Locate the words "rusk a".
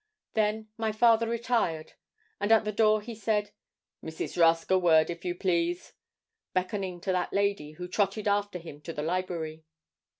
4.35-4.79